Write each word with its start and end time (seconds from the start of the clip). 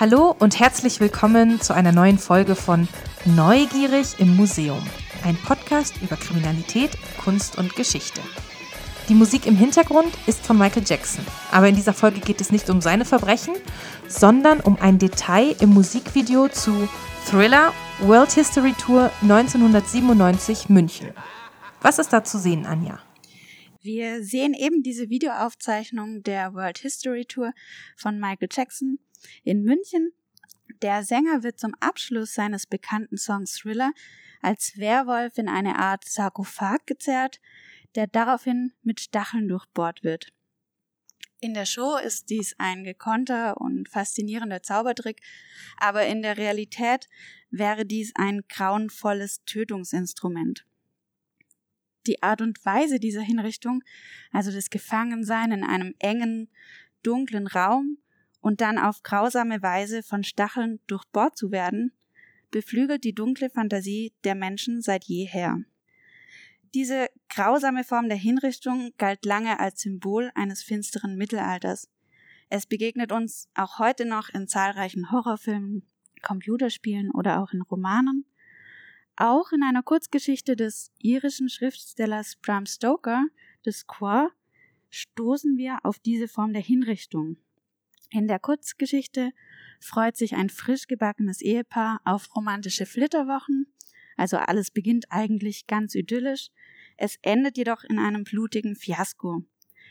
Hallo 0.00 0.36
und 0.38 0.60
herzlich 0.60 1.00
willkommen 1.00 1.60
zu 1.60 1.74
einer 1.74 1.90
neuen 1.90 2.18
Folge 2.18 2.54
von 2.54 2.86
Neugierig 3.24 4.20
im 4.20 4.36
Museum, 4.36 4.80
ein 5.24 5.34
Podcast 5.34 6.00
über 6.00 6.14
Kriminalität, 6.14 6.92
Kunst 7.20 7.58
und 7.58 7.74
Geschichte. 7.74 8.20
Die 9.08 9.14
Musik 9.14 9.44
im 9.44 9.56
Hintergrund 9.56 10.16
ist 10.28 10.46
von 10.46 10.56
Michael 10.56 10.84
Jackson, 10.86 11.26
aber 11.50 11.66
in 11.66 11.74
dieser 11.74 11.94
Folge 11.94 12.20
geht 12.20 12.40
es 12.40 12.52
nicht 12.52 12.70
um 12.70 12.80
seine 12.80 13.04
Verbrechen, 13.04 13.56
sondern 14.06 14.60
um 14.60 14.76
ein 14.80 15.00
Detail 15.00 15.56
im 15.58 15.70
Musikvideo 15.70 16.46
zu 16.46 16.88
Thriller 17.28 17.72
World 17.98 18.30
History 18.30 18.74
Tour 18.74 19.10
1997 19.22 20.68
München. 20.68 21.08
Was 21.80 21.98
ist 21.98 22.12
da 22.12 22.22
zu 22.22 22.38
sehen, 22.38 22.66
Anja? 22.66 23.00
Wir 23.80 24.22
sehen 24.22 24.54
eben 24.54 24.84
diese 24.84 25.08
Videoaufzeichnung 25.08 26.22
der 26.22 26.54
World 26.54 26.78
History 26.78 27.24
Tour 27.24 27.52
von 27.96 28.20
Michael 28.20 28.48
Jackson 28.52 29.00
in 29.44 29.62
München. 29.62 30.12
Der 30.82 31.02
Sänger 31.02 31.42
wird 31.42 31.58
zum 31.58 31.74
Abschluss 31.80 32.34
seines 32.34 32.66
bekannten 32.66 33.16
Songs 33.16 33.58
Thriller 33.58 33.92
als 34.40 34.78
Werwolf 34.78 35.38
in 35.38 35.48
eine 35.48 35.76
Art 35.76 36.04
Sarkophag 36.04 36.86
gezerrt, 36.86 37.40
der 37.94 38.06
daraufhin 38.06 38.72
mit 38.82 39.00
Stacheln 39.00 39.48
durchbohrt 39.48 40.04
wird. 40.04 40.32
In 41.40 41.54
der 41.54 41.66
Show 41.66 41.96
ist 41.96 42.30
dies 42.30 42.56
ein 42.58 42.82
gekonnter 42.82 43.60
und 43.60 43.88
faszinierender 43.88 44.62
Zaubertrick, 44.62 45.20
aber 45.76 46.06
in 46.06 46.22
der 46.22 46.36
Realität 46.36 47.08
wäre 47.50 47.86
dies 47.86 48.12
ein 48.16 48.42
grauenvolles 48.48 49.44
Tötungsinstrument. 49.44 50.66
Die 52.08 52.22
Art 52.22 52.40
und 52.40 52.64
Weise 52.64 52.98
dieser 52.98 53.20
Hinrichtung, 53.20 53.84
also 54.32 54.50
das 54.50 54.70
Gefangensein 54.70 55.52
in 55.52 55.62
einem 55.62 55.94
engen, 56.00 56.50
dunklen 57.04 57.46
Raum, 57.46 57.98
und 58.40 58.60
dann 58.60 58.78
auf 58.78 59.02
grausame 59.02 59.62
Weise 59.62 60.02
von 60.02 60.24
Stacheln 60.24 60.80
durchbohrt 60.86 61.36
zu 61.36 61.50
werden, 61.50 61.92
beflügelt 62.50 63.04
die 63.04 63.14
dunkle 63.14 63.50
Fantasie 63.50 64.12
der 64.24 64.34
Menschen 64.34 64.80
seit 64.80 65.04
jeher. 65.04 65.62
Diese 66.74 67.08
grausame 67.30 67.84
Form 67.84 68.08
der 68.08 68.18
Hinrichtung 68.18 68.92
galt 68.98 69.24
lange 69.24 69.58
als 69.58 69.80
Symbol 69.80 70.30
eines 70.34 70.62
finsteren 70.62 71.16
Mittelalters. 71.16 71.88
Es 72.50 72.66
begegnet 72.66 73.12
uns 73.12 73.48
auch 73.54 73.78
heute 73.78 74.04
noch 74.04 74.28
in 74.28 74.48
zahlreichen 74.48 75.10
Horrorfilmen, 75.10 75.82
Computerspielen 76.22 77.10
oder 77.10 77.40
auch 77.42 77.52
in 77.52 77.62
Romanen. 77.62 78.26
Auch 79.16 79.52
in 79.52 79.62
einer 79.62 79.82
Kurzgeschichte 79.82 80.56
des 80.56 80.92
irischen 80.98 81.48
Schriftstellers 81.48 82.36
Bram 82.36 82.66
Stoker, 82.66 83.26
The 83.64 83.72
Squaw, 83.72 84.28
stoßen 84.90 85.56
wir 85.56 85.78
auf 85.82 85.98
diese 85.98 86.28
Form 86.28 86.52
der 86.52 86.62
Hinrichtung. 86.62 87.36
In 88.10 88.26
der 88.26 88.38
Kurzgeschichte 88.38 89.32
freut 89.80 90.16
sich 90.16 90.34
ein 90.34 90.48
frisch 90.48 90.86
gebackenes 90.86 91.42
Ehepaar 91.42 92.00
auf 92.04 92.34
romantische 92.34 92.86
Flitterwochen, 92.86 93.66
also 94.16 94.38
alles 94.38 94.70
beginnt 94.70 95.06
eigentlich 95.10 95.66
ganz 95.66 95.94
idyllisch, 95.94 96.50
es 96.96 97.16
endet 97.22 97.56
jedoch 97.56 97.84
in 97.84 97.98
einem 97.98 98.24
blutigen 98.24 98.74
Fiasko. 98.74 99.42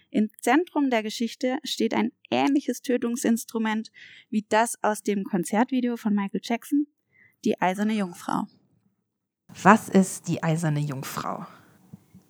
Im 0.10 0.30
Zentrum 0.42 0.90
der 0.90 1.04
Geschichte 1.04 1.60
steht 1.64 1.94
ein 1.94 2.12
ähnliches 2.32 2.82
Tötungsinstrument 2.82 3.92
wie 4.30 4.46
das 4.50 4.82
aus 4.82 5.04
dem 5.04 5.24
Konzertvideo 5.24 5.96
von 5.96 6.14
Michael 6.14 6.42
Jackson, 6.44 6.88
die 7.46 7.60
eiserne 7.62 7.94
Jungfrau. 7.94 8.44
Was 9.62 9.90
ist 9.90 10.28
die 10.28 10.42
eiserne 10.44 10.80
Jungfrau? 10.80 11.46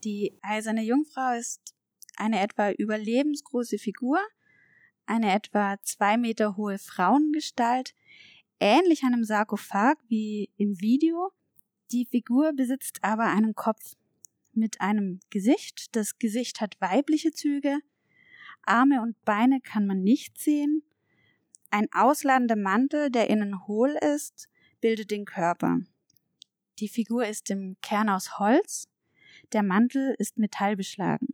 Die 0.04 0.38
eiserne 0.42 0.84
Jungfrau 0.84 1.38
ist 1.38 1.76
eine 2.16 2.42
etwa 2.42 2.72
überlebensgroße 2.72 3.78
Figur, 3.78 4.20
eine 5.08 5.34
etwa 5.34 5.78
zwei 5.84 6.18
Meter 6.18 6.58
hohe 6.58 6.78
Frauengestalt, 6.78 7.96
ähnlich 8.60 9.04
einem 9.04 9.24
Sarkophag 9.24 9.96
wie 10.08 10.50
im 10.58 10.80
Video. 10.80 11.32
Die 11.92 12.06
Figur 12.06 12.54
besitzt 12.54 13.00
aber 13.02 13.26
einen 13.26 13.56
Kopf 13.56 13.96
mit 14.54 14.82
einem 14.82 15.20
Gesicht. 15.30 15.96
Das 15.96 16.20
Gesicht 16.20 16.62
hat 16.62 16.80
weibliche 16.82 17.32
Züge. 17.32 17.80
Arme 18.64 19.02
und 19.02 19.24
Beine 19.24 19.62
kann 19.62 19.88
man 19.88 20.04
nicht 20.04 20.38
sehen. 20.38 20.84
Ein 21.70 21.88
ausladender 21.94 22.56
Mantel, 22.56 23.10
der 23.10 23.30
innen 23.30 23.68
hohl 23.68 23.98
ist, 24.16 24.50
bildet 24.82 25.12
den 25.12 25.26
Körper. 25.26 25.80
Die 26.80 26.90
Figur 26.90 27.26
ist 27.26 27.50
im 27.50 27.78
Kern 27.82 28.10
aus 28.10 28.40
Holz. 28.40 28.88
Der 29.54 29.64
Mantel 29.64 30.16
ist 30.18 30.38
metallbeschlagen. 30.38 31.30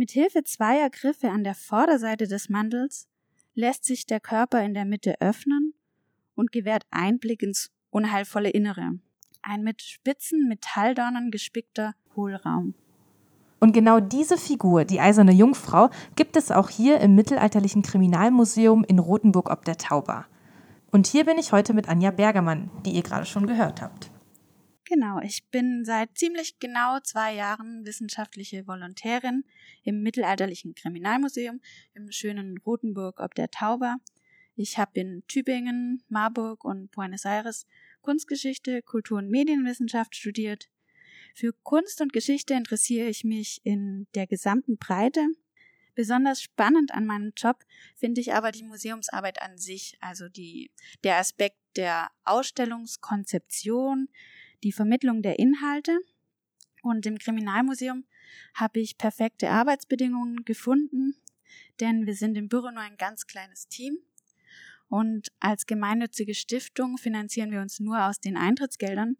Mit 0.00 0.12
Hilfe 0.12 0.44
zweier 0.44 0.88
Griffe 0.88 1.28
an 1.28 1.44
der 1.44 1.54
Vorderseite 1.54 2.26
des 2.26 2.48
Mantels 2.48 3.06
lässt 3.54 3.84
sich 3.84 4.06
der 4.06 4.18
Körper 4.18 4.64
in 4.64 4.72
der 4.72 4.86
Mitte 4.86 5.20
öffnen 5.20 5.74
und 6.34 6.52
gewährt 6.52 6.86
Einblick 6.90 7.42
ins 7.42 7.70
unheilvolle 7.90 8.48
Innere. 8.48 8.92
Ein 9.42 9.62
mit 9.62 9.82
spitzen 9.82 10.48
Metalldornen 10.48 11.30
gespickter 11.30 11.94
Hohlraum. 12.16 12.72
Und 13.58 13.74
genau 13.74 14.00
diese 14.00 14.38
Figur, 14.38 14.86
die 14.86 15.00
eiserne 15.00 15.32
Jungfrau, 15.32 15.90
gibt 16.16 16.34
es 16.36 16.50
auch 16.50 16.70
hier 16.70 16.98
im 17.00 17.14
Mittelalterlichen 17.14 17.82
Kriminalmuseum 17.82 18.84
in 18.84 19.00
Rothenburg 19.00 19.50
ob 19.50 19.66
der 19.66 19.76
Tauber. 19.76 20.24
Und 20.90 21.08
hier 21.08 21.26
bin 21.26 21.36
ich 21.36 21.52
heute 21.52 21.74
mit 21.74 21.90
Anja 21.90 22.10
Bergermann, 22.10 22.70
die 22.86 22.92
ihr 22.92 23.02
gerade 23.02 23.26
schon 23.26 23.46
gehört 23.46 23.82
habt. 23.82 24.10
Genau, 24.90 25.20
ich 25.20 25.44
bin 25.52 25.84
seit 25.84 26.18
ziemlich 26.18 26.58
genau 26.58 26.98
zwei 26.98 27.32
Jahren 27.32 27.86
wissenschaftliche 27.86 28.66
Volontärin 28.66 29.44
im 29.84 30.02
Mittelalterlichen 30.02 30.74
Kriminalmuseum 30.74 31.60
im 31.94 32.10
schönen 32.10 32.58
Rothenburg 32.58 33.20
ob 33.20 33.36
der 33.36 33.52
Tauber. 33.52 33.98
Ich 34.56 34.78
habe 34.78 34.98
in 34.98 35.22
Tübingen, 35.28 36.02
Marburg 36.08 36.64
und 36.64 36.90
Buenos 36.90 37.24
Aires 37.24 37.68
Kunstgeschichte, 38.02 38.82
Kultur- 38.82 39.18
und 39.18 39.30
Medienwissenschaft 39.30 40.16
studiert. 40.16 40.68
Für 41.36 41.52
Kunst 41.62 42.00
und 42.00 42.12
Geschichte 42.12 42.54
interessiere 42.54 43.08
ich 43.08 43.22
mich 43.22 43.60
in 43.62 44.08
der 44.16 44.26
gesamten 44.26 44.76
Breite. 44.76 45.24
Besonders 45.94 46.42
spannend 46.42 46.92
an 46.92 47.06
meinem 47.06 47.32
Job 47.36 47.64
finde 47.94 48.20
ich 48.20 48.34
aber 48.34 48.50
die 48.50 48.64
Museumsarbeit 48.64 49.40
an 49.40 49.56
sich, 49.56 49.96
also 50.00 50.28
die, 50.28 50.72
der 51.04 51.18
Aspekt 51.18 51.58
der 51.76 52.10
Ausstellungskonzeption, 52.24 54.08
die 54.62 54.72
Vermittlung 54.72 55.22
der 55.22 55.38
Inhalte. 55.38 55.98
Und 56.82 57.04
im 57.06 57.18
Kriminalmuseum 57.18 58.04
habe 58.54 58.80
ich 58.80 58.98
perfekte 58.98 59.50
Arbeitsbedingungen 59.50 60.44
gefunden, 60.44 61.14
denn 61.78 62.06
wir 62.06 62.14
sind 62.14 62.36
im 62.36 62.48
Büro 62.48 62.70
nur 62.70 62.82
ein 62.82 62.96
ganz 62.96 63.26
kleines 63.26 63.68
Team. 63.68 63.98
Und 64.88 65.30
als 65.38 65.66
gemeinnützige 65.66 66.34
Stiftung 66.34 66.98
finanzieren 66.98 67.52
wir 67.52 67.60
uns 67.60 67.80
nur 67.80 68.06
aus 68.06 68.20
den 68.20 68.36
Eintrittsgeldern. 68.36 69.16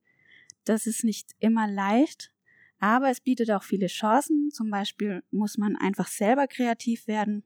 Das 0.65 0.87
ist 0.87 1.05
nicht 1.05 1.31
immer 1.39 1.69
leicht, 1.69 2.33
aber 2.81 3.11
es 3.11 3.21
bietet 3.21 3.51
auch 3.51 3.63
viele 3.63 3.87
Chancen. 3.87 4.51
Zum 4.51 4.71
Beispiel 4.71 5.23
muss 5.31 5.59
man 5.59 5.77
einfach 5.77 6.09
selber 6.09 6.49
kreativ 6.49 7.07
werden 7.07 7.45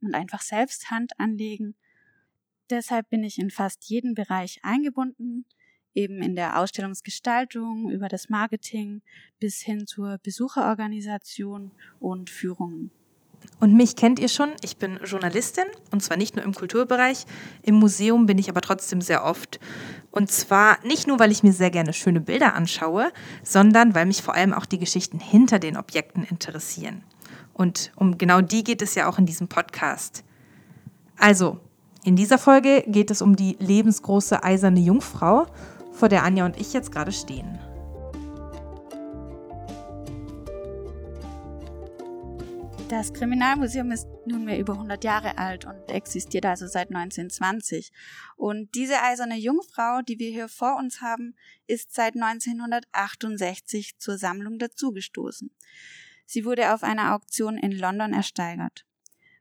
und 0.00 0.14
einfach 0.14 0.40
selbst 0.40 0.90
Hand 0.90 1.18
anlegen. 1.18 1.74
Deshalb 2.70 3.10
bin 3.10 3.24
ich 3.24 3.38
in 3.38 3.50
fast 3.50 3.84
jeden 3.84 4.14
Bereich 4.14 4.60
eingebunden, 4.62 5.44
eben 5.98 6.22
in 6.22 6.36
der 6.36 6.60
Ausstellungsgestaltung, 6.60 7.90
über 7.90 8.08
das 8.08 8.28
Marketing 8.28 9.02
bis 9.40 9.58
hin 9.58 9.86
zur 9.86 10.18
Besucherorganisation 10.22 11.72
und 11.98 12.30
Führungen. 12.30 12.92
Und 13.60 13.74
mich 13.74 13.96
kennt 13.96 14.18
ihr 14.20 14.28
schon, 14.28 14.50
ich 14.62 14.76
bin 14.76 15.00
Journalistin 15.04 15.64
und 15.90 16.02
zwar 16.02 16.16
nicht 16.16 16.36
nur 16.36 16.44
im 16.44 16.54
Kulturbereich, 16.54 17.24
im 17.62 17.76
Museum 17.76 18.26
bin 18.26 18.38
ich 18.38 18.48
aber 18.48 18.60
trotzdem 18.60 19.00
sehr 19.00 19.24
oft. 19.24 19.58
Und 20.10 20.30
zwar 20.30 20.78
nicht 20.84 21.06
nur, 21.06 21.18
weil 21.18 21.32
ich 21.32 21.42
mir 21.42 21.52
sehr 21.52 21.70
gerne 21.70 21.92
schöne 21.92 22.20
Bilder 22.20 22.54
anschaue, 22.54 23.12
sondern 23.42 23.94
weil 23.94 24.06
mich 24.06 24.22
vor 24.22 24.34
allem 24.34 24.54
auch 24.54 24.66
die 24.66 24.78
Geschichten 24.78 25.18
hinter 25.18 25.58
den 25.58 25.76
Objekten 25.76 26.24
interessieren. 26.24 27.02
Und 27.52 27.92
um 27.96 28.18
genau 28.18 28.40
die 28.40 28.62
geht 28.62 28.82
es 28.82 28.94
ja 28.94 29.08
auch 29.08 29.18
in 29.18 29.26
diesem 29.26 29.48
Podcast. 29.48 30.24
Also, 31.16 31.58
in 32.04 32.14
dieser 32.14 32.38
Folge 32.38 32.84
geht 32.86 33.10
es 33.10 33.20
um 33.20 33.34
die 33.34 33.56
lebensgroße 33.58 34.42
eiserne 34.44 34.80
Jungfrau 34.80 35.46
vor 35.98 36.08
der 36.08 36.22
Anja 36.22 36.46
und 36.46 36.60
ich 36.60 36.72
jetzt 36.72 36.92
gerade 36.92 37.10
stehen. 37.10 37.58
Das 42.88 43.12
Kriminalmuseum 43.12 43.90
ist 43.90 44.06
nunmehr 44.24 44.58
über 44.58 44.72
100 44.72 45.04
Jahre 45.04 45.36
alt 45.36 45.66
und 45.66 45.90
existiert 45.90 46.46
also 46.46 46.66
seit 46.66 46.88
1920. 46.88 47.90
Und 48.36 48.74
diese 48.74 49.02
eiserne 49.02 49.36
Jungfrau, 49.36 50.00
die 50.00 50.18
wir 50.18 50.30
hier 50.30 50.48
vor 50.48 50.76
uns 50.78 51.02
haben, 51.02 51.34
ist 51.66 51.94
seit 51.94 52.14
1968 52.14 53.98
zur 53.98 54.16
Sammlung 54.16 54.58
dazugestoßen. 54.58 55.50
Sie 56.24 56.46
wurde 56.46 56.72
auf 56.72 56.82
einer 56.82 57.14
Auktion 57.14 57.58
in 57.58 57.72
London 57.72 58.14
ersteigert. 58.14 58.86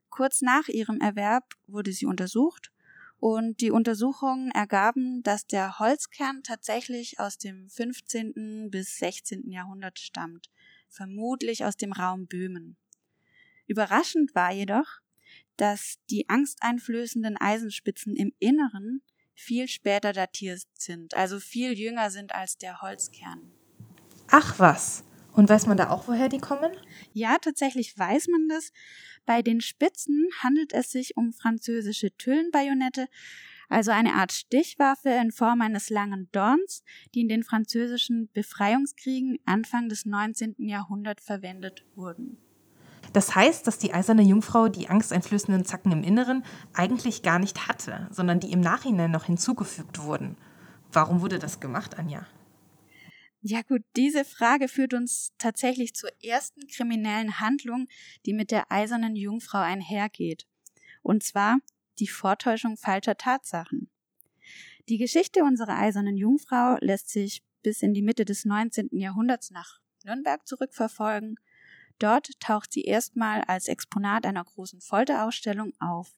Kurz 0.10 0.42
nach 0.42 0.68
ihrem 0.68 1.00
Erwerb 1.00 1.53
wurde 1.68 1.94
sie 1.94 2.06
untersucht 2.06 2.74
und 3.19 3.62
die 3.62 3.72
Untersuchungen 3.72 4.52
ergaben, 4.52 5.24
dass 5.24 5.48
der 5.48 5.80
Holzkern 5.80 6.44
tatsächlich 6.44 7.19
aus 7.19 7.38
dem 7.38 7.69
15. 7.69 8.69
bis 8.69 8.98
16. 8.98 9.50
Jahrhundert 9.50 10.00
stammt, 10.00 10.50
vermutlich 10.88 11.66
aus 11.66 11.78
dem 11.78 11.92
Raum 11.92 12.28
Böhmen. 12.28 12.78
Überraschend 13.66 14.36
war 14.36 14.52
jedoch, 14.52 15.00
dass 15.58 15.98
die 16.10 16.30
angsteinflößenden 16.30 17.38
Eisenspitzen 17.38 18.16
im 18.16 18.31
Inneren 18.40 19.02
viel 19.34 19.68
später 19.68 20.13
datiert 20.13 20.63
sind, 20.74 21.16
also 21.16 21.40
viel 21.40 21.78
jünger 21.78 22.10
sind 22.10 22.34
als 22.34 22.58
der 22.58 22.81
Holzkern. 22.81 23.52
Ach 24.30 24.58
was. 24.60 25.04
Und 25.38 25.50
weiß 25.50 25.68
man 25.68 25.78
da 25.78 25.92
auch, 25.92 26.07
woher 26.07 26.30
die 26.30 26.39
kommen? 26.39 26.72
Ja, 27.13 27.38
tatsächlich 27.39 27.95
weiß 27.95 28.28
man 28.30 28.50
das. 28.50 28.72
Bei 29.28 29.44
den 29.44 29.62
Spitzen 29.62 30.28
handelt 30.42 30.74
es 30.74 30.89
sich 30.89 31.16
um 31.16 31.31
französische 31.31 32.10
Tüllenbajonette, 32.18 33.07
also 33.69 33.92
eine 33.92 34.13
Art 34.16 34.31
Stichwaffe 34.31 35.10
in 35.10 35.31
Form 35.31 35.62
eines 35.62 35.92
langen 35.92 36.28
Dorns, 36.31 36.81
die 37.13 37.22
in 37.22 37.30
den 37.30 37.44
französischen 37.44 38.31
Befreiungskriegen 38.34 39.38
Anfang 39.45 39.89
des 39.89 40.06
19. 40.06 40.56
Jahrhunderts 40.57 41.24
verwendet 41.24 41.86
wurden. 41.94 42.39
Das 43.13 43.36
heißt, 43.36 43.68
dass 43.68 43.78
die 43.78 43.94
eiserne 43.94 44.24
Jungfrau 44.24 44.69
die 44.69 44.89
angsteinflößenden 44.89 45.66
Zacken 45.66 45.92
im 45.92 46.04
Inneren 46.04 46.44
eigentlich 46.74 47.22
gar 47.22 47.38
nicht 47.38 47.68
hatte, 47.68 48.07
sondern 48.10 48.39
die 48.39 48.51
im 48.51 48.62
Nachhinein 48.62 49.12
noch 49.12 49.25
hinzugefügt 49.25 50.01
wurden. 50.01 50.36
Warum 50.92 51.22
wurde 51.22 51.38
das 51.38 51.60
gemacht, 51.60 52.00
Anja? 52.00 52.25
Ja 53.42 53.62
gut, 53.62 53.84
diese 53.95 54.25
Frage 54.25 54.68
führt 54.68 54.94
uns 54.94 55.31
tatsächlich 55.38 55.94
zur 55.94 56.10
ersten 56.24 56.68
kriminellen 56.68 57.39
Handlung, 57.39 57.88
die 58.25 58.34
mit 58.34 58.51
der 58.51 58.72
eisernen 58.72 59.16
Jungfrau 59.16 59.60
einhergeht. 59.60 60.48
Und 61.04 61.24
zwar 61.24 61.60
die 62.00 62.07
Vortäuschung 62.07 62.78
falscher 62.78 63.18
Tatsachen. 63.18 63.89
Die 64.89 64.98
Geschichte 64.98 65.44
unserer 65.44 65.78
eisernen 65.78 66.18
Jungfrau 66.18 66.78
lässt 66.80 67.10
sich 67.10 67.44
bis 67.62 67.81
in 67.81 67.94
die 67.94 68.01
Mitte 68.01 68.25
des 68.25 68.45
19. 68.45 68.89
Jahrhunderts 68.92 69.51
nach 69.51 69.80
Nürnberg 70.04 70.48
zurückverfolgen. 70.48 71.39
Dort 72.00 72.39
taucht 72.39 72.72
sie 72.72 72.84
erstmal 72.84 73.42
als 73.42 73.68
Exponat 73.68 74.25
einer 74.25 74.44
großen 74.44 74.81
Folterausstellung 74.81 75.74
auf. 75.80 76.12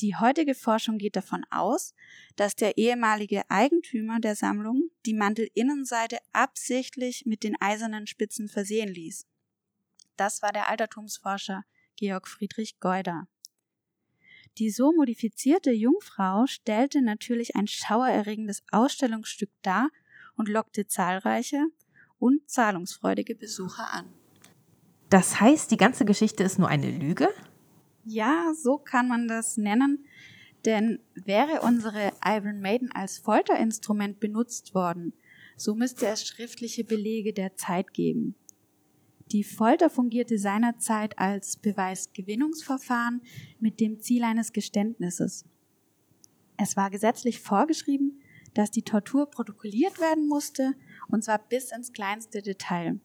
Die 0.00 0.14
heutige 0.14 0.54
Forschung 0.54 0.98
geht 0.98 1.16
davon 1.16 1.44
aus, 1.50 1.92
dass 2.36 2.54
der 2.54 2.78
ehemalige 2.78 3.42
Eigentümer 3.50 4.20
der 4.20 4.36
Sammlung 4.36 4.90
die 5.06 5.14
Mantelinnenseite 5.14 6.18
absichtlich 6.32 7.26
mit 7.26 7.42
den 7.42 7.60
eisernen 7.60 8.06
Spitzen 8.06 8.48
versehen 8.48 8.88
ließ. 8.88 9.26
Das 10.16 10.40
war 10.40 10.52
der 10.52 10.68
Altertumsforscher 10.68 11.64
Georg 11.96 12.28
Friedrich 12.28 12.78
Geuder. 12.78 13.26
Die 14.58 14.70
so 14.70 14.92
modifizierte 14.92 15.72
Jungfrau 15.72 16.46
stellte 16.46 17.02
natürlich 17.02 17.56
ein 17.56 17.66
schauererregendes 17.66 18.62
Ausstellungsstück 18.70 19.50
dar 19.62 19.88
und 20.36 20.48
lockte 20.48 20.86
zahlreiche 20.86 21.66
und 22.20 22.48
zahlungsfreudige 22.48 23.34
Besucher 23.34 23.92
an. 23.92 24.12
Das 25.10 25.40
heißt, 25.40 25.70
die 25.70 25.76
ganze 25.76 26.04
Geschichte 26.04 26.44
ist 26.44 26.58
nur 26.58 26.68
eine 26.68 26.90
Lüge? 26.90 27.28
Ja, 28.10 28.54
so 28.54 28.78
kann 28.78 29.06
man 29.06 29.28
das 29.28 29.58
nennen. 29.58 30.06
Denn 30.64 30.98
wäre 31.14 31.60
unsere 31.60 32.12
Iron 32.24 32.60
Maiden 32.60 32.90
als 32.90 33.18
Folterinstrument 33.18 34.18
benutzt 34.18 34.74
worden, 34.74 35.12
so 35.56 35.74
müsste 35.74 36.06
es 36.06 36.26
schriftliche 36.26 36.84
Belege 36.84 37.34
der 37.34 37.54
Zeit 37.56 37.92
geben. 37.92 38.34
Die 39.30 39.44
Folter 39.44 39.90
fungierte 39.90 40.38
seinerzeit 40.38 41.18
als 41.18 41.58
Beweisgewinnungsverfahren 41.58 43.20
mit 43.60 43.78
dem 43.78 44.00
Ziel 44.00 44.24
eines 44.24 44.54
Geständnisses. 44.54 45.44
Es 46.56 46.78
war 46.78 46.88
gesetzlich 46.88 47.40
vorgeschrieben, 47.40 48.22
dass 48.54 48.70
die 48.70 48.82
Tortur 48.82 49.30
protokolliert 49.30 50.00
werden 50.00 50.26
musste, 50.26 50.74
und 51.08 51.24
zwar 51.24 51.38
bis 51.46 51.72
ins 51.72 51.92
kleinste 51.92 52.40
Detail. 52.40 53.00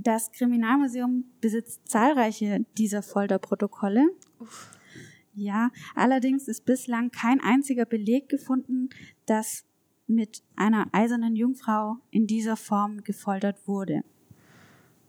Das 0.00 0.30
Kriminalmuseum 0.30 1.24
besitzt 1.40 1.88
zahlreiche 1.88 2.64
dieser 2.76 3.02
Folterprotokolle. 3.02 4.08
Uff. 4.38 4.70
Ja, 5.34 5.70
allerdings 5.96 6.46
ist 6.46 6.64
bislang 6.64 7.10
kein 7.10 7.40
einziger 7.40 7.84
Beleg 7.84 8.28
gefunden, 8.28 8.90
dass 9.26 9.64
mit 10.06 10.44
einer 10.54 10.86
eisernen 10.92 11.34
Jungfrau 11.34 11.96
in 12.12 12.28
dieser 12.28 12.56
Form 12.56 13.02
gefoltert 13.02 13.66
wurde. 13.66 14.02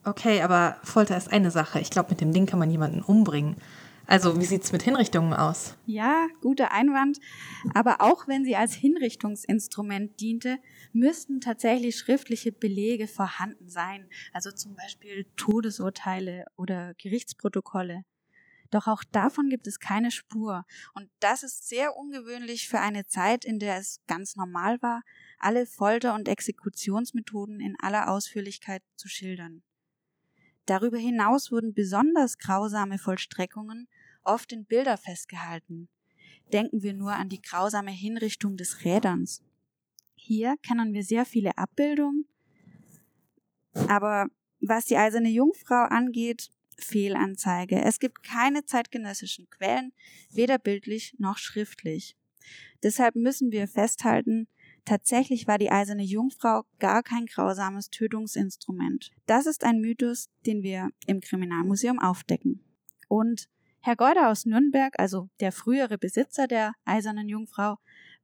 Okay, 0.06 0.41
aber 0.41 0.77
Folter 0.81 1.18
ist 1.18 1.31
eine 1.31 1.51
Sache. 1.51 1.80
Ich 1.80 1.92
glaube, 1.92 2.09
mit 2.09 2.21
dem 2.21 2.33
Ding 2.33 2.47
kann 2.47 2.57
man 2.57 2.71
jemanden 2.71 3.03
umbringen. 3.03 3.57
Also, 4.07 4.42
wie 4.42 4.45
sieht 4.45 4.63
es 4.63 4.71
mit 4.71 4.81
Hinrichtungen 4.81 5.33
aus? 5.33 5.75
Ja, 5.85 6.25
guter 6.42 6.71
Einwand. 6.71 7.19
Aber 7.75 8.01
auch 8.01 8.27
wenn 8.27 8.44
sie 8.44 8.56
als 8.56 8.74
Hinrichtungsinstrument 8.74 10.19
diente, 10.19 10.57
müssten 10.94 11.41
tatsächlich 11.41 11.97
schriftliche 11.97 12.51
Belege 12.51 13.07
vorhanden 13.07 13.69
sein. 13.69 14.09
Also 14.33 14.51
zum 14.51 14.75
Beispiel 14.75 15.25
Todesurteile 15.36 16.45
oder 16.56 16.94
Gerichtsprotokolle. 16.95 18.03
Doch 18.71 18.88
auch 18.88 19.03
davon 19.03 19.50
gibt 19.50 19.65
es 19.65 19.80
keine 19.80 20.12
Spur. 20.12 20.65
Und 20.94 21.09
das 21.19 21.44
ist 21.44 21.68
sehr 21.68 21.95
ungewöhnlich 21.95 22.68
für 22.68 22.80
eine 22.80 23.06
Zeit, 23.07 23.44
in 23.44 23.59
der 23.59 23.77
es 23.77 24.01
ganz 24.07 24.36
normal 24.36 24.81
war, 24.81 25.01
alle 25.39 25.65
Folter- 25.65 26.13
und 26.13 26.27
Exekutionsmethoden 26.27 27.59
in 27.59 27.75
aller 27.80 28.12
Ausführlichkeit 28.12 28.83
zu 28.95 29.07
schildern. 29.07 29.63
Darüber 30.65 31.00
hinaus 31.00 31.51
wurden 31.51 31.74
besonders 31.74 32.38
grausame 32.38 33.00
Vollstreckungen 33.00 33.88
oft 34.24 34.51
in 34.51 34.65
Bilder 34.65 34.97
festgehalten. 34.97 35.89
Denken 36.53 36.83
wir 36.83 36.94
nur 36.94 37.13
an 37.13 37.30
die 37.30 37.42
grausame 37.42 37.92
Hinrichtung 37.92 38.56
des 38.56 38.83
Räderns. 38.85 39.44
Hier 40.31 40.58
kennen 40.62 40.94
wir 40.94 41.04
sehr 41.04 41.26
viele 41.26 41.58
Abbildungen, 41.58 42.28
aber 43.88 44.28
was 44.62 44.86
die 44.86 44.96
eiserne 44.96 45.30
Jungfrau 45.30 45.86
angeht, 45.86 46.52
Fehlanzeige. 46.78 47.81
Es 47.81 47.98
gibt 47.98 48.22
keine 48.22 48.64
zeitgenössischen 48.64 49.50
Quellen, 49.50 49.92
weder 50.30 50.60
bildlich 50.60 51.16
noch 51.18 51.40
schriftlich. 51.40 52.16
Deshalb 52.84 53.16
müssen 53.16 53.52
wir 53.52 53.68
festhalten, 53.68 54.48
tatsächlich 54.86 55.48
war 55.48 55.58
die 55.58 55.72
eiserne 55.72 56.04
Jungfrau 56.04 56.62
gar 56.78 57.02
kein 57.02 57.26
grausames 57.26 57.90
Tötungsinstrument. 57.90 59.10
Das 59.26 59.48
ist 59.48 59.64
ein 59.64 59.81
Mythos, 59.81 60.30
den 60.46 60.62
wir 60.62 60.90
im 61.08 61.22
Kriminalmuseum 61.22 61.98
aufdecken. 61.98 62.64
Und 63.08 63.50
Herr 63.80 63.96
Geuder 63.96 64.30
aus 64.30 64.46
Nürnberg, 64.46 64.94
also 65.00 65.28
der 65.40 65.52
frühere 65.52 65.98
Besitzer 65.98 66.46
der 66.46 66.74
Eisernen 66.86 67.28
Jungfrau, 67.28 67.80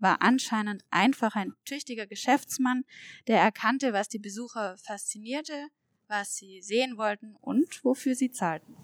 war 0.06 0.22
anscheinend 0.22 0.86
einfach 0.92 1.36
ein 1.36 1.54
tüchtiger 1.66 2.06
Geschäftsmann, 2.06 2.84
der 3.25 3.40
erkannte, 3.40 3.92
was 3.92 4.07
die 4.07 4.19
Besucher 4.19 4.78
faszinierte, 4.78 5.69
was 6.07 6.36
sie 6.36 6.62
sehen 6.62 6.96
wollten 6.96 7.36
und 7.42 7.84
wofür 7.84 8.13
sie 8.13 8.30
zahlten. 8.30 8.75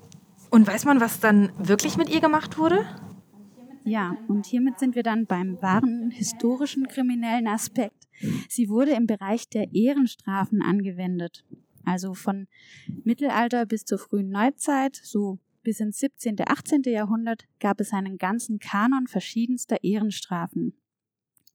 Und 0.50 0.66
weiß 0.66 0.86
man, 0.86 1.00
was 1.00 1.20
dann 1.20 1.52
wirklich 1.60 1.96
mit 1.96 2.10
ihr 2.10 2.22
gemacht 2.22 2.58
wurde? 2.58 2.88
Ja, 3.84 4.18
und 4.28 4.48
hiermit 4.48 4.80
sind 4.80 4.96
wir 4.96 5.04
dann 5.04 5.28
beim 5.28 5.62
wahren 5.62 6.10
historischen 6.10 6.88
kriminellen 6.88 7.48
Aspekt. 7.48 8.08
Sie 8.50 8.68
wurde 8.68 8.94
im 8.94 9.06
Bereich 9.06 9.48
der 9.48 9.72
Ehrenstrafen 9.76 10.64
angewendet. 10.64 11.46
Also 11.86 12.16
von 12.16 12.48
Mittelalter 13.04 13.68
bis 13.68 13.86
zur 13.86 14.00
frühen 14.00 14.30
Neuzeit, 14.30 14.96
so 14.96 15.38
bis 15.62 15.80
ins 15.82 16.00
17., 16.00 16.38
18. 16.44 16.82
Jahrhundert 16.86 17.44
gab 17.60 17.80
es 17.80 17.94
einen 17.94 18.18
ganzen 18.18 18.58
Kanon 18.58 19.06
verschiedenster 19.06 19.84
Ehrenstrafen. 19.84 20.74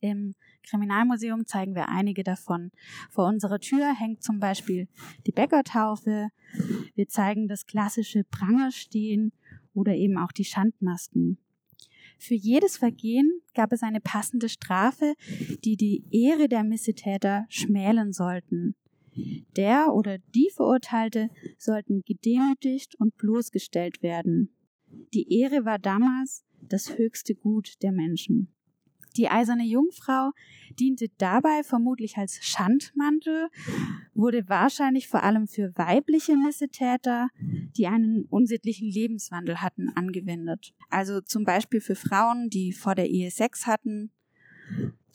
Im 0.06 0.34
Kriminalmuseum 0.62 1.46
zeigen 1.46 1.75
wir 1.75 1.88
einige 1.88 2.22
davon. 2.22 2.70
Vor 3.10 3.26
unserer 3.26 3.58
Tür 3.58 3.94
hängt 3.94 4.22
zum 4.22 4.38
Beispiel 4.38 4.88
die 5.26 5.32
Bäckertaufe. 5.32 6.28
Wir 6.94 7.08
zeigen 7.08 7.48
das 7.48 7.66
klassische 7.66 8.25
Prangerstehen 8.25 9.32
oder 9.75 9.94
eben 9.94 10.16
auch 10.16 10.32
die 10.32 10.44
Schandmasken. 10.44 11.38
Für 12.18 12.34
jedes 12.34 12.78
Vergehen 12.78 13.40
gab 13.54 13.72
es 13.72 13.82
eine 13.82 14.00
passende 14.00 14.48
Strafe, 14.48 15.14
die 15.64 15.76
die 15.76 16.04
Ehre 16.10 16.48
der 16.48 16.64
Missetäter 16.64 17.44
schmälen 17.48 18.12
sollten. 18.12 18.75
Der 19.56 19.92
oder 19.92 20.18
die 20.34 20.50
Verurteilte 20.54 21.30
sollten 21.58 22.02
gedemütigt 22.04 22.94
und 22.98 23.16
bloßgestellt 23.16 24.02
werden. 24.02 24.54
Die 25.14 25.40
Ehre 25.40 25.64
war 25.64 25.78
damals 25.78 26.44
das 26.60 26.96
höchste 26.96 27.34
Gut 27.34 27.75
der 27.82 27.92
Menschen. 27.92 28.55
Die 29.16 29.28
eiserne 29.28 29.64
Jungfrau 29.64 30.32
diente 30.78 31.08
dabei 31.18 31.62
vermutlich 31.62 32.16
als 32.16 32.38
Schandmantel, 32.42 33.49
wurde 34.14 34.49
wahrscheinlich 34.49 35.08
vor 35.08 35.23
allem 35.23 35.49
für 35.49 35.73
weibliche 35.76 36.37
Missetäter, 36.37 37.28
die 37.76 37.87
einen 37.87 38.26
unsittlichen 38.26 38.88
Lebenswandel 38.88 39.62
hatten, 39.62 39.90
angewendet. 39.94 40.75
Also 40.90 41.20
zum 41.20 41.44
Beispiel 41.44 41.80
für 41.80 41.96
Frauen, 41.96 42.50
die 42.50 42.73
vor 42.73 42.94
der 42.94 43.08
Ehe 43.08 43.30
Sex 43.30 43.66
hatten 43.66 44.11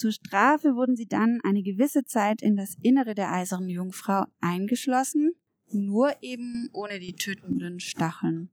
zur 0.02 0.12
Strafe 0.12 0.76
wurden 0.76 0.96
sie 0.96 1.06
dann 1.06 1.42
eine 1.44 1.62
gewisse 1.62 2.06
Zeit 2.06 2.42
in 2.42 2.56
das 2.56 2.76
Innere 2.82 3.14
der 3.14 3.32
eisernen 3.32 3.70
Jungfrau 3.70 4.26
eingeschlossen, 4.40 5.36
nur 5.72 6.12
eben 6.22 6.70
ohne 6.74 7.00
die 7.00 7.14
tötenden 7.14 7.80
Stacheln. 7.80 8.50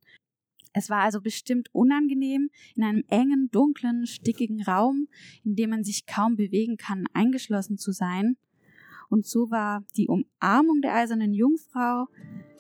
Es 0.78 0.88
war 0.88 1.00
also 1.00 1.20
bestimmt 1.20 1.70
unangenehm, 1.72 2.50
in 2.76 2.84
einem 2.84 3.02
engen, 3.08 3.50
dunklen, 3.50 4.06
stickigen 4.06 4.62
Raum, 4.62 5.08
in 5.42 5.56
dem 5.56 5.70
man 5.70 5.82
sich 5.82 6.06
kaum 6.06 6.36
bewegen 6.36 6.76
kann, 6.76 7.06
eingeschlossen 7.12 7.78
zu 7.78 7.90
sein. 7.90 8.36
Und 9.08 9.26
so 9.26 9.50
war 9.50 9.82
die 9.96 10.06
Umarmung 10.06 10.80
der 10.80 10.94
eisernen 10.94 11.34
Jungfrau 11.34 12.06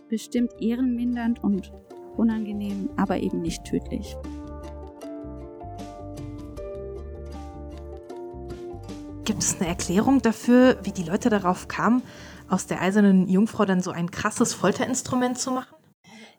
bestimmt 0.08 0.50
ehrenmindernd 0.58 1.44
und 1.44 1.72
unangenehm, 2.16 2.90
aber 2.96 3.20
eben 3.20 3.40
nicht 3.40 3.62
tödlich. 3.62 4.16
Gibt 9.24 9.44
es 9.44 9.60
eine 9.60 9.68
Erklärung 9.68 10.22
dafür, 10.22 10.80
wie 10.82 10.90
die 10.90 11.04
Leute 11.04 11.30
darauf 11.30 11.68
kamen, 11.68 12.02
aus 12.48 12.66
der 12.66 12.82
eisernen 12.82 13.28
Jungfrau 13.28 13.64
dann 13.64 13.80
so 13.80 13.92
ein 13.92 14.10
krasses 14.10 14.54
Folterinstrument 14.54 15.38
zu 15.38 15.52
machen? 15.52 15.77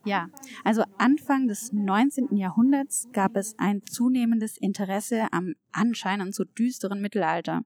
Ja, 0.05 0.29
also 0.63 0.83
Anfang 0.97 1.47
des 1.47 1.73
19. 1.73 2.35
Jahrhunderts 2.35 3.09
gab 3.11 3.35
es 3.35 3.57
ein 3.59 3.83
zunehmendes 3.83 4.57
Interesse 4.57 5.31
am 5.33 5.55
anscheinend 5.71 6.33
so 6.33 6.45
düsteren 6.45 7.01
Mittelalter. 7.01 7.63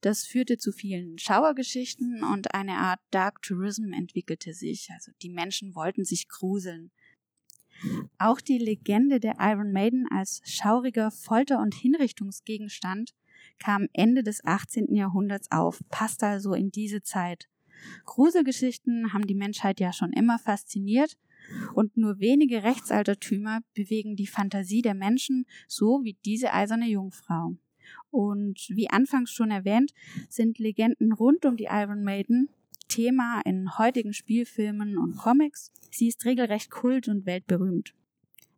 Das 0.00 0.24
führte 0.24 0.58
zu 0.58 0.72
vielen 0.72 1.18
Schauergeschichten 1.18 2.22
und 2.22 2.54
eine 2.54 2.74
Art 2.74 3.00
Dark 3.10 3.42
Tourism 3.42 3.92
entwickelte 3.92 4.52
sich. 4.52 4.90
Also 4.92 5.10
die 5.22 5.30
Menschen 5.30 5.74
wollten 5.74 6.04
sich 6.04 6.28
gruseln. 6.28 6.92
Auch 8.18 8.40
die 8.40 8.58
Legende 8.58 9.20
der 9.20 9.36
Iron 9.40 9.72
Maiden 9.72 10.06
als 10.10 10.40
schauriger 10.44 11.10
Folter- 11.10 11.60
und 11.60 11.74
Hinrichtungsgegenstand 11.74 13.14
kam 13.58 13.88
Ende 13.92 14.22
des 14.22 14.44
18. 14.44 14.94
Jahrhunderts 14.94 15.50
auf, 15.50 15.80
passt 15.90 16.22
also 16.22 16.54
in 16.54 16.70
diese 16.70 17.02
Zeit. 17.02 17.48
Gruselgeschichten 18.04 19.12
haben 19.12 19.26
die 19.26 19.34
Menschheit 19.34 19.80
ja 19.80 19.92
schon 19.92 20.12
immer 20.12 20.38
fasziniert 20.38 21.16
und 21.74 21.96
nur 21.96 22.18
wenige 22.18 22.62
Rechtsaltertümer 22.62 23.60
bewegen 23.74 24.16
die 24.16 24.26
Fantasie 24.26 24.82
der 24.82 24.94
Menschen 24.94 25.46
so 25.68 26.00
wie 26.02 26.16
diese 26.24 26.52
eiserne 26.52 26.88
Jungfrau. 26.88 27.56
Und 28.10 28.68
wie 28.68 28.90
anfangs 28.90 29.30
schon 29.30 29.50
erwähnt, 29.50 29.92
sind 30.28 30.58
Legenden 30.58 31.12
rund 31.12 31.44
um 31.44 31.56
die 31.56 31.68
Iron 31.70 32.02
Maiden 32.02 32.48
Thema 32.88 33.40
in 33.44 33.78
heutigen 33.78 34.12
Spielfilmen 34.12 34.96
und 34.96 35.16
Comics. 35.16 35.72
Sie 35.90 36.08
ist 36.08 36.24
regelrecht 36.24 36.70
kult 36.70 37.08
und 37.08 37.26
weltberühmt. 37.26 37.94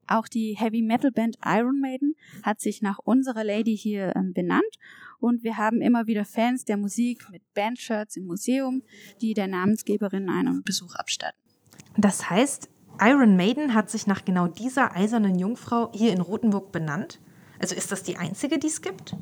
Auch 0.06 0.26
die 0.26 0.56
Heavy 0.56 0.80
Metal 0.82 1.10
Band 1.10 1.38
Iron 1.44 1.80
Maiden 1.80 2.14
hat 2.42 2.60
sich 2.60 2.80
nach 2.80 2.98
unserer 2.98 3.44
Lady 3.44 3.76
hier 3.76 4.16
ähm, 4.16 4.32
benannt 4.32 4.78
und 5.20 5.42
wir 5.42 5.58
haben 5.58 5.82
immer 5.82 6.06
wieder 6.06 6.24
Fans 6.24 6.64
der 6.64 6.78
Musik 6.78 7.28
mit 7.30 7.42
Bandshirts 7.52 8.16
im 8.16 8.26
Museum, 8.26 8.82
die 9.20 9.34
der 9.34 9.48
Namensgeberin 9.48 10.30
einen 10.30 10.62
Besuch 10.62 10.94
abstatten. 10.94 11.38
Das 11.98 12.30
heißt, 12.30 12.70
Iron 13.00 13.36
Maiden 13.36 13.74
hat 13.74 13.90
sich 13.90 14.06
nach 14.06 14.24
genau 14.24 14.48
dieser 14.48 14.94
eisernen 14.96 15.38
Jungfrau 15.38 15.90
hier 15.92 16.12
in 16.12 16.20
Rothenburg 16.20 16.72
benannt? 16.72 17.20
Also 17.58 17.74
ist 17.74 17.92
das 17.92 18.02
die 18.02 18.16
einzige, 18.16 18.58
die 18.58 18.66
es 18.66 18.82
gibt? 18.82 19.16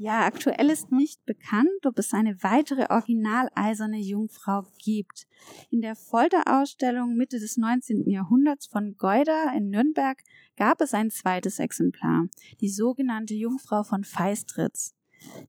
Ja, 0.00 0.26
aktuell 0.26 0.70
ist 0.70 0.92
nicht 0.92 1.24
bekannt, 1.26 1.84
ob 1.84 1.98
es 1.98 2.14
eine 2.14 2.40
weitere 2.42 2.86
originaleiserne 2.88 3.98
Jungfrau 3.98 4.64
gibt. 4.78 5.26
In 5.70 5.80
der 5.80 5.96
Folterausstellung 5.96 7.16
Mitte 7.16 7.40
des 7.40 7.56
19. 7.56 8.08
Jahrhunderts 8.08 8.66
von 8.66 8.96
Geuder 8.96 9.52
in 9.56 9.70
Nürnberg 9.70 10.22
gab 10.56 10.80
es 10.80 10.94
ein 10.94 11.10
zweites 11.10 11.58
Exemplar, 11.58 12.26
die 12.60 12.68
sogenannte 12.68 13.34
Jungfrau 13.34 13.82
von 13.82 14.04
Feistritz. 14.04 14.94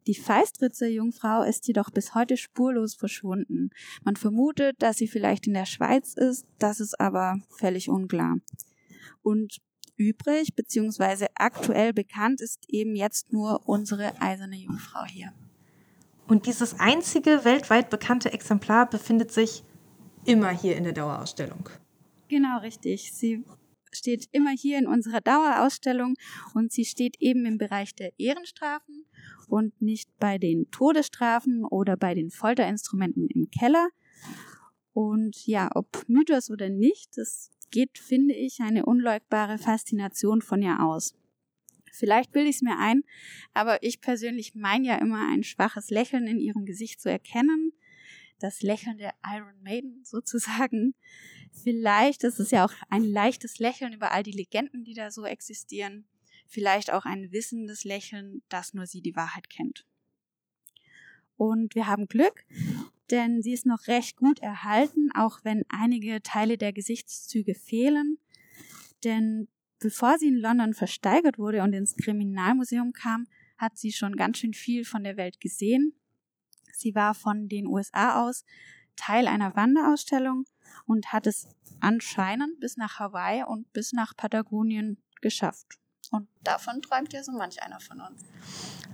Die 0.07 0.15
Feistritzer 0.15 0.88
Jungfrau 0.88 1.43
ist 1.43 1.67
jedoch 1.67 1.89
bis 1.91 2.15
heute 2.15 2.38
spurlos 2.38 2.95
verschwunden. 2.95 3.69
Man 4.03 4.15
vermutet, 4.15 4.81
dass 4.81 4.97
sie 4.97 5.07
vielleicht 5.07 5.47
in 5.47 5.53
der 5.53 5.65
Schweiz 5.65 6.13
ist, 6.15 6.45
das 6.57 6.79
ist 6.79 6.99
aber 6.99 7.39
völlig 7.49 7.89
unklar. 7.89 8.38
Und 9.21 9.59
übrig, 9.95 10.55
beziehungsweise 10.55 11.27
aktuell 11.35 11.93
bekannt 11.93 12.41
ist 12.41 12.63
eben 12.69 12.95
jetzt 12.95 13.33
nur 13.33 13.67
unsere 13.67 14.19
eiserne 14.21 14.55
Jungfrau 14.55 15.05
hier. 15.05 15.33
Und 16.27 16.45
dieses 16.45 16.79
einzige 16.79 17.43
weltweit 17.43 17.89
bekannte 17.89 18.31
Exemplar 18.31 18.89
befindet 18.89 19.31
sich 19.31 19.63
immer 20.25 20.49
hier 20.51 20.77
in 20.77 20.83
der 20.83 20.93
Dauerausstellung. 20.93 21.69
Genau, 22.27 22.59
richtig. 22.59 23.11
Sie 23.13 23.43
steht 23.91 24.27
immer 24.31 24.51
hier 24.51 24.77
in 24.77 24.88
unserer 24.88 25.21
Dauerausstellung 25.21 26.15
und 26.53 26.71
sie 26.71 26.85
steht 26.85 27.15
eben 27.19 27.45
im 27.45 27.57
Bereich 27.57 27.95
der 27.95 28.11
Ehrenstrafen 28.19 29.05
und 29.49 29.81
nicht 29.81 30.09
bei 30.19 30.37
den 30.37 30.69
Todesstrafen 30.71 31.65
oder 31.65 31.97
bei 31.97 32.13
den 32.13 32.29
Folterinstrumenten 32.29 33.27
im 33.27 33.49
Keller. 33.49 33.89
Und 34.93 35.45
ja, 35.47 35.69
ob 35.75 36.05
Mythos 36.07 36.49
oder 36.49 36.69
nicht, 36.69 37.17
das 37.17 37.51
geht, 37.71 37.97
finde 37.97 38.33
ich, 38.33 38.59
eine 38.59 38.85
unleugbare 38.85 39.57
Faszination 39.57 40.41
von 40.41 40.61
ihr 40.61 40.83
aus. 40.83 41.15
Vielleicht 41.91 42.31
bilde 42.31 42.49
ich 42.49 42.57
es 42.57 42.61
mir 42.61 42.77
ein, 42.77 43.03
aber 43.53 43.83
ich 43.83 44.01
persönlich 44.01 44.55
meine 44.55 44.87
ja 44.87 44.95
immer 44.95 45.27
ein 45.31 45.43
schwaches 45.43 45.89
Lächeln 45.89 46.27
in 46.27 46.39
ihrem 46.39 46.65
Gesicht 46.65 47.01
zu 47.01 47.09
erkennen. 47.09 47.73
Das 48.39 48.61
Lächeln 48.61 48.97
der 48.97 49.13
Iron 49.25 49.61
Maiden 49.61 50.01
sozusagen. 50.05 50.95
Vielleicht 51.51 52.23
ist 52.23 52.39
es 52.39 52.51
ja 52.51 52.65
auch 52.65 52.73
ein 52.89 53.03
leichtes 53.03 53.59
Lächeln 53.59 53.93
über 53.93 54.11
all 54.11 54.23
die 54.23 54.31
Legenden, 54.31 54.83
die 54.83 54.93
da 54.93 55.11
so 55.11 55.25
existieren. 55.25 56.07
Vielleicht 56.51 56.91
auch 56.91 57.05
ein 57.05 57.31
wissendes 57.31 57.83
Lächeln, 57.83 58.41
dass 58.49 58.73
nur 58.73 58.87
sie 58.87 59.01
die 59.01 59.15
Wahrheit 59.15 59.51
kennt. 59.51 59.85
Und 61.37 61.75
wir 61.75 61.85
haben 61.85 62.07
Glück, 62.07 62.43
denn 63.11 63.43
sie 63.43 63.53
ist 63.53 63.67
noch 63.67 63.85
recht 63.87 64.17
gut 64.17 64.39
erhalten, 64.39 65.11
auch 65.13 65.39
wenn 65.43 65.63
einige 65.69 66.23
Teile 66.23 66.57
der 66.57 66.73
Gesichtszüge 66.73 67.53
fehlen. 67.53 68.17
Denn 69.03 69.47
bevor 69.79 70.17
sie 70.17 70.27
in 70.27 70.37
London 70.37 70.73
versteigert 70.73 71.37
wurde 71.37 71.61
und 71.61 71.73
ins 71.73 71.95
Kriminalmuseum 71.95 72.93
kam, 72.93 73.27
hat 73.59 73.77
sie 73.77 73.91
schon 73.91 74.15
ganz 74.15 74.39
schön 74.39 74.55
viel 74.55 74.85
von 74.85 75.03
der 75.03 75.17
Welt 75.17 75.39
gesehen. 75.39 75.93
Sie 76.73 76.95
war 76.95 77.13
von 77.13 77.47
den 77.47 77.67
USA 77.67 78.27
aus 78.27 78.43
Teil 78.95 79.27
einer 79.27 79.55
Wanderausstellung 79.55 80.45
und 80.87 81.13
hat 81.13 81.27
es 81.27 81.47
anscheinend 81.79 82.59
bis 82.59 82.75
nach 82.75 82.97
Hawaii 82.97 83.43
und 83.43 83.71
bis 83.71 83.93
nach 83.93 84.17
Patagonien 84.17 84.97
geschafft. 85.21 85.79
Und 86.11 86.27
davon 86.43 86.81
träumt 86.81 87.13
ja 87.13 87.23
so 87.23 87.31
manch 87.31 87.61
einer 87.61 87.79
von 87.79 88.01
uns. 88.01 88.25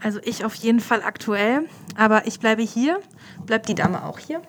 Also 0.02 0.20
ich 0.24 0.44
auf 0.44 0.56
jeden 0.56 0.82
Fall 0.82 1.02
aktuell, 1.02 1.68
aber 1.96 2.28
ich 2.28 2.40
bleibe 2.40 2.62
hier. 2.62 3.00
Bleibt 3.46 3.70
die 3.70 3.76
Dame 3.76 4.04
auch 4.06 4.20
hier? 4.20 4.42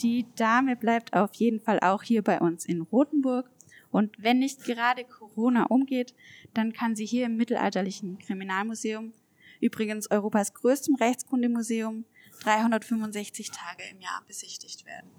Die 0.00 0.26
Dame 0.36 0.76
bleibt 0.76 1.12
auf 1.14 1.34
jeden 1.34 1.60
Fall 1.60 1.80
auch 1.80 2.02
hier 2.02 2.22
bei 2.22 2.40
uns 2.40 2.64
in 2.64 2.80
Rothenburg. 2.80 3.50
Und 3.90 4.16
wenn 4.18 4.38
nicht 4.38 4.64
gerade 4.64 5.04
Corona 5.04 5.64
umgeht, 5.64 6.14
dann 6.54 6.72
kann 6.72 6.96
sie 6.96 7.04
hier 7.04 7.26
im 7.26 7.36
Mittelalterlichen 7.36 8.18
Kriminalmuseum, 8.18 9.12
übrigens 9.60 10.10
Europas 10.10 10.54
größtem 10.54 10.94
Rechtskundemuseum, 10.94 12.06
365 12.40 13.50
Tage 13.50 13.82
im 13.92 14.00
Jahr 14.00 14.22
besichtigt 14.26 14.86
werden. 14.86 15.10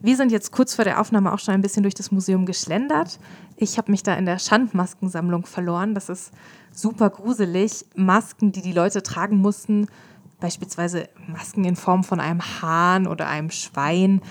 Wir 0.00 0.16
sind 0.16 0.30
jetzt 0.30 0.52
kurz 0.52 0.74
vor 0.74 0.84
der 0.84 1.00
Aufnahme 1.00 1.32
auch 1.32 1.40
schon 1.40 1.54
ein 1.54 1.60
bisschen 1.60 1.82
durch 1.82 1.94
das 1.94 2.12
Museum 2.12 2.46
geschlendert. 2.46 3.18
Ich 3.56 3.78
habe 3.78 3.90
mich 3.90 4.04
da 4.04 4.14
in 4.14 4.26
der 4.26 4.38
Schandmaskensammlung 4.38 5.44
verloren. 5.44 5.94
Das 5.94 6.08
ist 6.08 6.30
super 6.70 7.10
gruselig. 7.10 7.84
Masken, 7.96 8.52
die 8.52 8.62
die 8.62 8.72
Leute 8.72 9.02
tragen 9.02 9.38
mussten, 9.38 9.88
beispielsweise 10.38 11.08
Masken 11.26 11.64
in 11.64 11.74
Form 11.74 12.04
von 12.04 12.20
einem 12.20 12.40
Hahn 12.62 13.08
oder 13.08 13.26
einem 13.26 13.50
Schwein, 13.50 14.22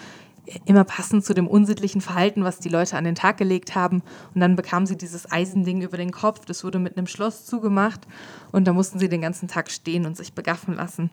immer 0.63 0.85
passend 0.85 1.25
zu 1.25 1.33
dem 1.33 1.47
unsittlichen 1.47 1.99
Verhalten, 1.99 2.45
was 2.45 2.59
die 2.59 2.69
Leute 2.69 2.95
an 2.95 3.03
den 3.03 3.15
Tag 3.15 3.35
gelegt 3.35 3.75
haben. 3.75 4.01
Und 4.33 4.39
dann 4.39 4.55
bekamen 4.55 4.87
sie 4.87 4.97
dieses 4.97 5.29
Eisending 5.29 5.81
über 5.81 5.97
den 5.97 6.11
Kopf. 6.11 6.45
Das 6.45 6.63
wurde 6.63 6.79
mit 6.79 6.97
einem 6.97 7.07
Schloss 7.07 7.45
zugemacht. 7.45 8.07
Und 8.53 8.69
da 8.69 8.71
mussten 8.71 8.99
sie 8.99 9.09
den 9.09 9.19
ganzen 9.19 9.49
Tag 9.49 9.69
stehen 9.69 10.05
und 10.05 10.15
sich 10.15 10.31
begaffen 10.31 10.75
lassen. 10.75 11.09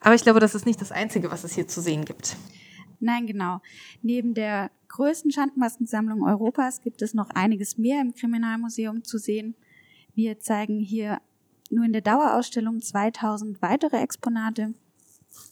Aber 0.00 0.14
ich 0.14 0.22
glaube, 0.22 0.40
das 0.40 0.54
ist 0.54 0.66
nicht 0.66 0.82
das 0.82 0.92
Einzige, 0.92 1.30
was 1.30 1.44
es 1.44 1.54
hier 1.54 1.66
zu 1.66 1.80
sehen 1.80 2.04
gibt. 2.04 2.36
Nein, 3.04 3.26
genau. 3.26 3.60
Neben 4.00 4.32
der 4.32 4.70
größten 4.88 5.30
Schandmaskensammlung 5.30 6.22
Europas 6.22 6.80
gibt 6.80 7.02
es 7.02 7.12
noch 7.12 7.28
einiges 7.28 7.76
mehr 7.76 8.00
im 8.00 8.14
Kriminalmuseum 8.14 9.04
zu 9.04 9.18
sehen. 9.18 9.54
Wir 10.14 10.40
zeigen 10.40 10.78
hier 10.78 11.20
nur 11.70 11.84
in 11.84 11.92
der 11.92 12.00
Dauerausstellung 12.00 12.80
2000 12.80 13.60
weitere 13.60 13.98
Exponate, 13.98 14.72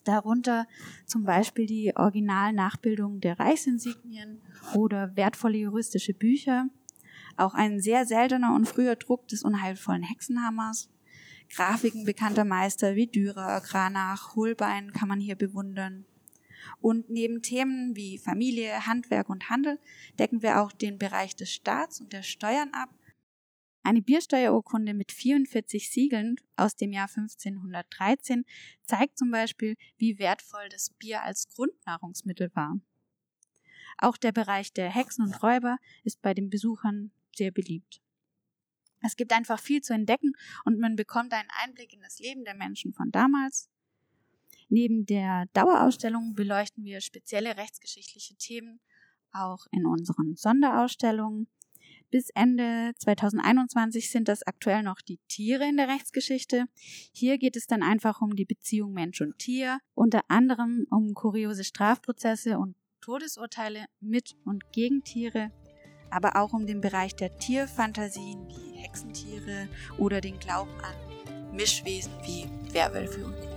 darunter 0.05 0.67
zum 1.05 1.25
Beispiel 1.25 1.67
die 1.67 1.95
Originalnachbildung 1.95 3.21
der 3.21 3.39
Reichsinsignien 3.39 4.41
oder 4.75 5.15
wertvolle 5.15 5.59
juristische 5.59 6.15
Bücher, 6.15 6.69
auch 7.37 7.53
ein 7.53 7.81
sehr 7.81 8.07
seltener 8.07 8.55
und 8.55 8.67
früher 8.67 8.97
Druck 8.97 9.29
des 9.29 9.43
unheilvollen 9.43 10.05
Hexenhammers, 10.05 10.89
Grafiken 11.55 12.07
bekannter 12.07 12.47
Meister 12.47 12.95
wie 12.95 13.09
Dürer, 13.09 13.61
Kranach, 13.61 14.37
Holbein 14.37 14.95
kann 14.95 15.09
man 15.09 15.21
hier 15.21 15.37
bewundern 15.37 16.07
und 16.81 17.11
neben 17.11 17.43
Themen 17.43 17.97
wie 17.97 18.19
Familie, 18.19 18.87
Handwerk 18.87 19.29
und 19.29 19.51
Handel 19.51 19.79
decken 20.19 20.43
wir 20.43 20.61
auch 20.61 20.73
den 20.73 20.99
Bereich 20.99 21.37
des 21.37 21.53
Staats 21.53 22.01
und 22.01 22.13
der 22.13 22.23
Steuern 22.23 22.71
ab. 22.73 22.91
Eine 23.85 24.01
Biersteuerurkunde 24.01 24.95
mit 24.95 25.11
44 25.11 25.91
Siegeln 25.91 26.37
aus 26.57 26.77
dem 26.77 26.93
Jahr 26.93 27.09
1513 27.09 28.45
zeigt 28.85 29.19
zum 29.19 29.31
Beispiel, 29.31 29.77
wie 29.97 30.19
wertvoll 30.19 30.69
das 30.69 30.91
Bier 30.91 31.23
als 31.23 31.49
Grundnahrungsmittel 31.49 32.51
war. 32.55 32.81
Auch 33.99 34.17
der 34.17 34.33
Bereich 34.33 34.73
der 34.73 34.89
Hexen 34.89 35.25
und 35.25 35.43
Räuber 35.43 35.79
ist 36.05 36.23
bei 36.23 36.33
den 36.33 36.49
Besuchern 36.49 37.11
sehr 37.35 37.51
beliebt. 37.51 38.01
Es 39.01 39.17
gibt 39.17 39.33
einfach 39.33 39.59
viel 39.59 39.81
zu 39.81 39.93
entdecken 39.93 40.33
und 40.65 40.79
man 40.79 40.95
bekommt 40.95 41.33
einen 41.33 41.49
Einblick 41.63 41.93
in 41.93 42.03
das 42.03 42.21
Leben 42.21 42.45
der 42.45 42.55
Menschen 42.55 42.93
von 42.93 43.11
damals, 43.11 43.69
Neben 44.73 45.05
der 45.05 45.45
Dauerausstellung 45.53 46.33
beleuchten 46.33 46.83
wir 46.83 47.03
spezielle 47.03 47.59
rechtsgeschichtliche 47.59 48.37
Themen 48.37 48.81
auch 49.31 49.67
in 49.71 49.85
unseren 49.85 50.35
Sonderausstellungen. 50.35 51.47
Bis 52.11 52.31
Ende 52.31 52.93
2021 52.99 54.11
sind 54.11 54.29
das 54.29 54.43
aktuell 54.47 54.83
noch 54.83 55.03
die 55.03 55.19
Tiere 55.29 55.69
in 55.69 55.77
der 55.77 55.89
Rechtsgeschichte. 55.89 56.65
Hier 57.13 57.37
geht 57.37 57.57
es 57.57 57.67
dann 57.67 57.83
einfach 57.83 58.23
um 58.23 58.35
die 58.35 58.47
Beziehung 58.47 58.95
Mensch 58.95 59.21
und 59.21 59.39
Tier, 59.39 59.79
unter 59.93 60.23
anderem 60.29 60.87
um 60.91 61.13
kuriose 61.13 61.65
Strafprozesse 61.65 62.59
und 62.59 62.75
Todesurteile 63.03 63.85
mit 64.01 64.37
und 64.47 64.73
gegen 64.73 65.05
Tiere, 65.05 65.51
aber 66.09 66.37
auch 66.37 66.55
um 66.55 66.67
den 66.67 66.81
Bereich 66.81 67.15
der 67.15 67.37
Tierfantasien 67.37 68.49
wie 68.49 68.79
Hexentiere 68.79 69.69
oder 69.99 70.23
den 70.23 70.39
Glauben 70.39 70.81
an 70.81 71.55
Mischwesen 71.55 72.15
wie 72.23 72.49
Werwölfe 72.73 73.27
und. 73.27 73.52